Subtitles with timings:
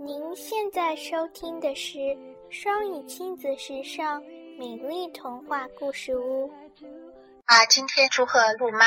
[0.00, 1.98] 您现在收听的是
[2.52, 4.22] 双语亲子时尚
[4.56, 6.52] 美丽童话故事屋。
[7.44, 8.86] 啊，今天祝贺陆妈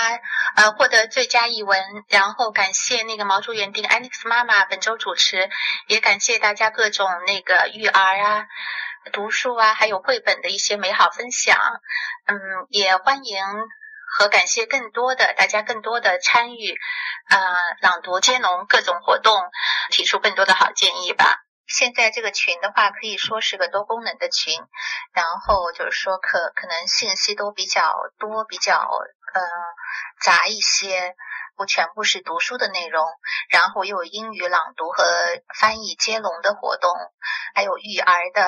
[0.55, 5.49] 呃获得最佳译文，然后感谢那个毛竹园丁 Alex 妈妈本周主持，
[5.87, 8.47] 也感谢大家各种那个育儿啊、
[9.11, 11.57] 读书啊，还有绘本的一些美好分享。
[12.25, 12.39] 嗯，
[12.69, 13.37] 也欢迎
[14.11, 16.77] 和感谢更多的大家更多的参与，
[17.29, 17.39] 呃，
[17.81, 19.41] 朗读接龙各种活动，
[19.89, 21.39] 提出更多的好建议吧。
[21.65, 24.53] 现在这个群的话，可以说是个多功能的群，
[25.13, 29.41] 然后就是说可可能信息都比较多，比较呃
[30.21, 31.15] 杂一些，
[31.55, 33.05] 不全部是读书的内容，
[33.49, 35.05] 然后又有英语朗读和
[35.57, 36.91] 翻译接龙的活动，
[37.55, 38.43] 还有育儿的，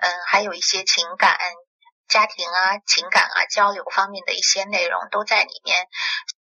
[0.00, 1.38] 嗯，还有一些情感、
[2.10, 5.76] 家庭啊、情感啊交流方面的一些内容都在里面。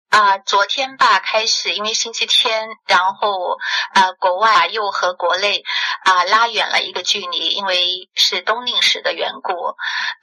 [0.08, 3.56] 啊，昨天吧开始，因为星期天，然后
[3.94, 5.62] 呃，国外又和国内
[6.02, 9.52] 啊拉远了一个距离，因为是冬令时的缘故，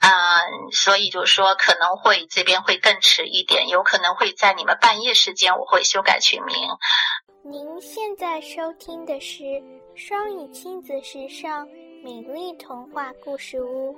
[0.00, 6.54] 啊，所以就说可能会这边会更迟一点，有可能会在你们半夜时间我会修改群名。
[7.42, 9.42] 您现在收听的是
[9.96, 11.66] 双语亲子时尚
[12.04, 13.96] 美丽童话故事屋。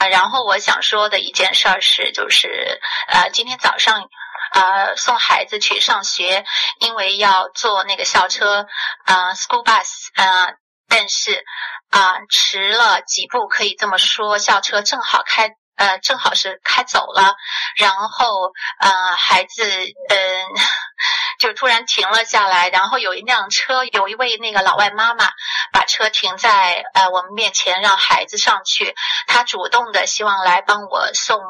[0.00, 4.08] 啊，然后我想说的一件事儿是，就是呃，今天早上。
[4.52, 6.44] 呃，送孩子去上学，
[6.80, 8.66] 因为要坐那个校车，
[9.06, 10.54] 呃，school bus，呃，
[10.88, 11.44] 但是
[11.90, 15.50] 啊，迟了几步，可以这么说，校车正好开。
[15.80, 17.36] 呃，正好是开走了，
[17.76, 20.46] 然后呃，孩子嗯，
[21.40, 25.30] 就突然停了下来，然后有一辆车，有一位那个老外妈妈
[25.72, 28.94] 把车停在呃我们面前，让孩子上去，
[29.26, 31.40] 她主动的希望来帮我送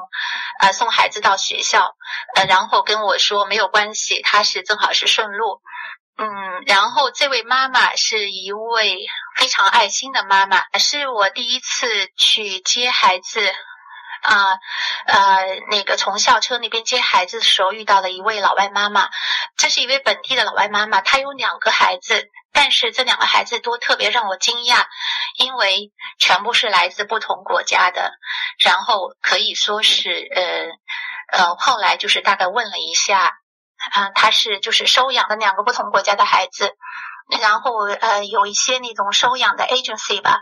[0.61, 1.97] 呃送孩子到学校，
[2.37, 5.61] 呃，然后跟我说没有关系，她是正好是顺路，
[6.19, 8.97] 嗯，然后这位妈妈是一位
[9.37, 13.53] 非常爱心的妈妈，是我第一次去接孩子。
[14.22, 14.58] 啊，
[15.06, 19.08] 呃，那个从校车那边接孩子的时候遇到了一位老外妈妈，
[19.56, 24.84] 这是一位本地的老外妈妈，她有两个孩子，但是这两个孩子都特别让我惊讶，
[25.38, 28.12] 因为全部是来自不同国家的，
[28.59, 33.38] 然后可以说是呃呃，后来就是大概问了一下，
[33.92, 36.75] 啊，他是就是收养的两个不同国家的孩子，
[37.41, 40.41] 然后呃有一些那种收养的 agency 吧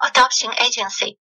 [0.00, 1.18] ，adoption agency。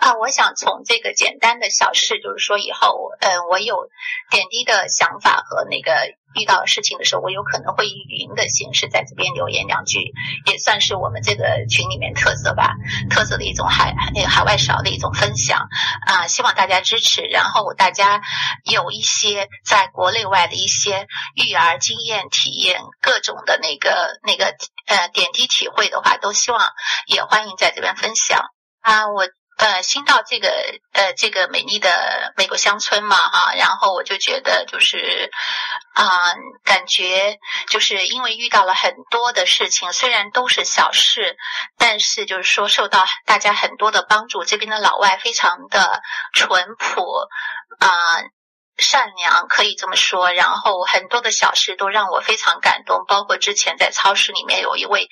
[0.00, 3.88] 啊，我想从这个简单的小事，就是说以后，嗯，我有
[4.30, 10.12] 点滴的想法和那个遇到事情的时候，我有可能会以语音的形式在这边留言两句，
[10.46, 12.74] 也算是我们这个群里面特色吧，
[13.10, 15.68] 特色的一种海那个海外少的一种分享
[16.06, 17.22] 啊，希望大家支持。
[17.22, 18.22] 然后大家
[18.64, 24.54] 有一些在国内外的一些育儿经验、体验各种的那个那个
[24.86, 26.60] 呃点滴体会的话，都希望
[27.06, 28.50] 也欢迎在这边分享
[28.80, 29.26] 啊，我。
[29.58, 30.48] 呃，新到这个
[30.92, 35.32] 呃这个美丽的美国乡村嘛，哈，然后我就觉得就是
[35.94, 36.06] 啊，
[36.64, 37.38] 感觉
[37.68, 41.36] 就是因为遇到了很多的事情，虽然都是小事，
[41.76, 44.44] 但是就是说受到大家很多的帮助。
[44.44, 46.02] 这边的老外非常的
[46.32, 47.26] 淳朴
[47.80, 47.88] 啊，
[48.76, 50.32] 善良，可以这么说。
[50.32, 55.08] 然后很多的小事都让我非常感动，包括之前在超市里面有一位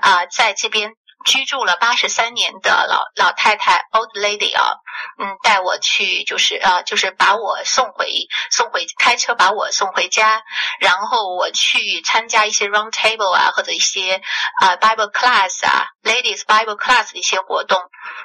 [0.00, 0.94] 啊，在这边。
[1.24, 4.76] 居住了八十三年的老老太太，old lady 啊，
[5.18, 8.08] 嗯，带我去，就是呃，就是把我送回，
[8.50, 10.42] 送回，开车把我送回家，
[10.80, 14.22] 然后我去参加一些 round table 啊，或者一些
[14.60, 17.78] 啊 Bible class 啊，ladies Bible class 的一些活动，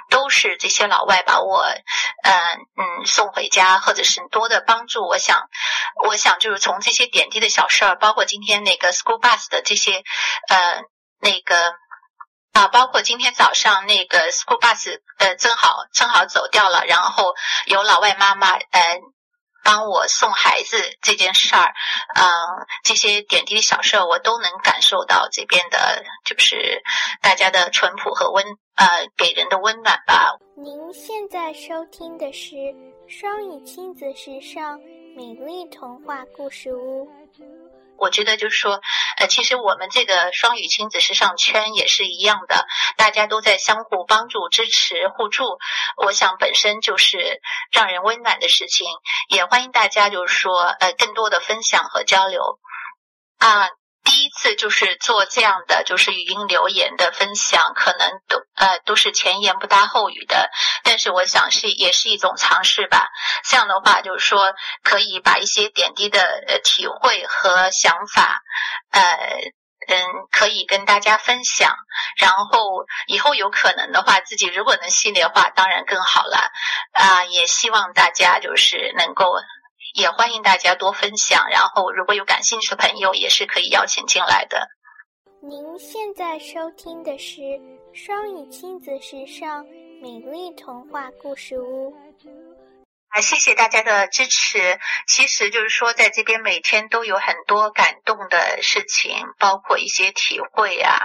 [0.09, 1.65] 都是这些老外把我，
[2.23, 2.33] 嗯
[2.77, 5.05] 嗯送回家，或者是多的帮助。
[5.05, 5.49] 我想，
[6.07, 10.01] 我想就是从这些点滴的小事儿，包括今天那个 school bus 的这些，
[10.47, 10.81] 呃，
[11.19, 11.75] 那个。
[12.55, 17.35] 啊，包括今天早上那个 school bus，呃，正好正好走掉了，然后
[17.65, 19.01] 有老外妈妈，呃，
[19.61, 21.73] 帮我送孩子这件事儿，
[22.15, 22.23] 嗯，
[22.85, 26.81] 这些点滴的小事儿，我都能感受到这边的，就是
[27.21, 30.37] 大家的淳朴和温，呃，给人的温暖吧。
[30.55, 32.55] 您现在收听的是
[33.09, 34.79] 双语亲子时尚
[35.17, 37.05] 美丽童话故事屋。
[37.97, 38.81] 我觉得就是说，
[39.17, 42.65] 呃，其实我们这个双语亲子时尚圈也是一样的，
[42.97, 45.43] 大家都在相互帮助、支持、互助。
[46.03, 47.41] 我想本身就是
[47.71, 48.87] 让人温暖的事情，
[49.29, 52.59] 也欢迎大家就是说，呃，更多的分享和交流
[53.37, 53.69] 啊。
[54.05, 60.49] 第一次就是做这样的，就是语音留言的分享，可能都呃都是前言不搭后语的，
[60.83, 63.09] 但是我想是也是一种尝试吧。
[63.43, 64.53] 这样的话，就是说
[64.83, 68.41] 可以把一些点滴的呃体会和想法，
[68.91, 69.01] 呃
[69.87, 69.97] 嗯，
[70.31, 71.75] 可以跟大家分享。
[72.17, 76.51] 然后以后有可能的话，自己如果能系列化，当然更好了。
[76.93, 79.35] 啊，也希望大家就是能够，
[79.95, 81.47] 也欢迎大家多分享。
[81.49, 84.67] 然后如果有感兴趣的朋友，也是可以邀请进来的。
[85.41, 87.41] 您现在收听的是
[87.93, 89.65] 双语亲子时尚
[90.01, 91.95] 美丽童话故事屋。
[93.15, 94.77] 啊，谢谢大家的支持。
[95.07, 100.99] 其实就是说，在这边每天都有很多感动的事情，包括一些体会啊，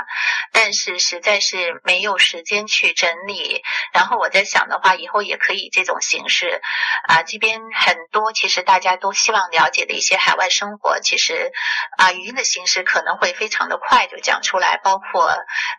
[0.50, 3.62] 但是实在是没有时间去整理。
[3.92, 6.60] 然后我在想的话，以后也可以这种形式
[7.06, 11.52] 啊，这边很多其实大家都希望了解的一些海外生活，其实
[11.96, 15.28] 啊，语音的形式可能会非常的快就讲出来，包括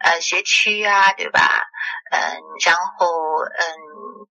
[0.01, 1.65] 呃学区啊，对吧？
[2.09, 3.05] 嗯，然后
[3.59, 4.30] 嗯。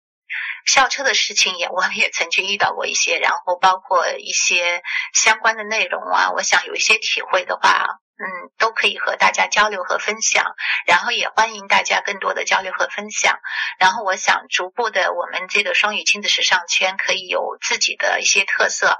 [0.69, 4.83] 校车的事情也，我们也曾经遇到过一些，然后包括一些
[5.13, 7.87] 相关的内容啊，我想有一些体会的话，
[8.17, 10.45] 嗯，都可以和大家交流和分享，
[10.85, 13.39] 然后也欢迎大家更多的交流和分享，
[13.79, 18.99] 然后我想逐步的，我们这个双语亲子时尚圈可以有自己的一些特色。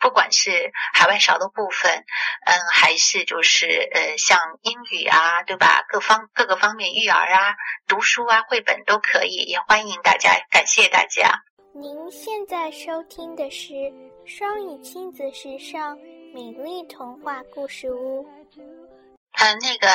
[0.00, 2.04] 不管是海外勺的部分，
[2.44, 5.84] 嗯，还是就是呃，像英语啊，对吧？
[5.88, 11.42] 各方各个方面，育儿啊、读书啊、绘本都可以，也欢迎大家，感谢大家。
[11.74, 13.72] 您现在收听的是
[14.26, 15.96] 双语亲子时尚
[16.34, 18.26] 美丽童话故事屋。
[19.40, 19.88] 嗯，那个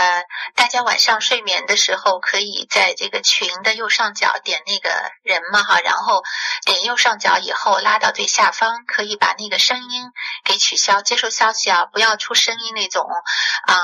[0.55, 4.89] 大家晚上睡眠的时候，可以在这个群的右上角点那个
[5.21, 6.23] 人嘛哈，然后
[6.65, 10.11] 点右上角以后拉到最下方，可以把那个声音
[10.45, 13.05] 给取消，接收消息啊，不要出声音那种
[13.67, 13.75] 啊，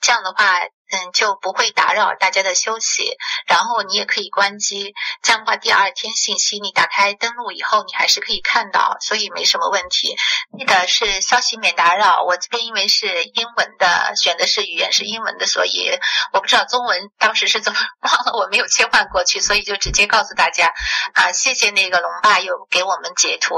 [0.00, 0.60] 这样的话。
[0.92, 3.16] 嗯，就不会打扰大家的休息，
[3.46, 4.92] 然后你也可以关机，
[5.30, 10.16] 这样的话第二天信息你打开登录以后，你还是可以看到，所以没什么问题。
[10.58, 12.24] 记得是消息免打扰。
[12.24, 15.96] 我这边因为是英文的，选的是语言是英文的，所以
[16.32, 20.72] 我不知道中文当时是怎么 忘了，我没有切换过去，所以就直接告诉大家
[21.14, 23.54] 啊，谢谢那个龙爸又给我们截图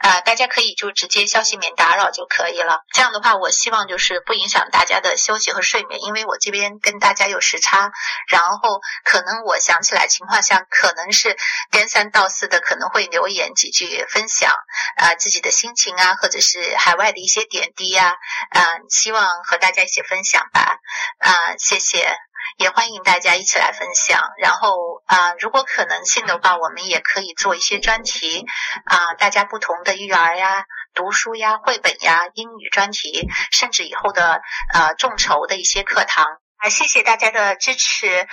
[0.00, 2.82] 啊，大家可以就直接消息免打扰就可以了。
[2.92, 7.90] 这样的话，我希望就是不影响大家的休息和睡眠，因为我这边跟大家有时差，
[8.28, 11.36] 然后可能我想起来情况下，可可能是
[11.70, 14.50] 颠三倒四的，可能会留言几句分享
[14.96, 18.16] 啊自己的心情啊，或者是海外的一些点滴呀，
[18.50, 20.78] 啊，希望和大家一起分享吧，
[21.18, 22.12] 啊，谢谢，
[22.56, 28.44] 也欢迎大家一起来分享，然后啊，如果可能性的话，我们也可以做一些专题
[28.86, 30.64] 啊，大家不同的育儿呀。
[30.92, 34.42] 读书呀，绘本呀，英语专题，甚至以后的
[34.74, 36.26] 呃众筹的一些课堂
[36.56, 38.26] 啊，谢谢大家的支持。